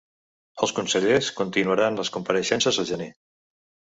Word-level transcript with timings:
Els 0.67 0.71
consellers 0.77 1.27
continuaran 1.41 2.01
les 2.01 2.11
compareixences 2.17 2.79
al 2.85 2.91
gener. 2.93 3.11